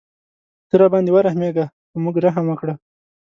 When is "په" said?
1.91-1.97